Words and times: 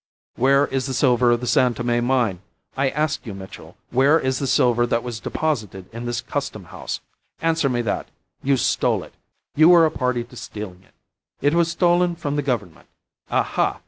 "Where 0.35 0.65
is 0.65 0.87
the 0.87 0.95
silver 0.95 1.29
of 1.29 1.41
the 1.41 1.45
San 1.45 1.75
Tome 1.75 2.03
mine? 2.03 2.39
I 2.75 2.89
ask 2.89 3.23
you, 3.27 3.35
Mitchell, 3.35 3.77
where 3.91 4.19
is 4.19 4.39
the 4.39 4.47
silver 4.47 4.87
that 4.87 5.03
was 5.03 5.19
deposited 5.19 5.85
in 5.93 6.07
this 6.07 6.21
Custom 6.21 6.63
House? 6.63 7.01
Answer 7.39 7.69
me 7.69 7.83
that! 7.83 8.07
You 8.41 8.57
stole 8.57 9.03
it. 9.03 9.13
You 9.53 9.69
were 9.69 9.85
a 9.85 9.91
party 9.91 10.23
to 10.23 10.35
stealing 10.35 10.81
it. 10.81 10.95
It 11.45 11.53
was 11.53 11.69
stolen 11.69 12.15
from 12.15 12.35
the 12.35 12.41
Government. 12.41 12.87
Aha! 13.29 13.79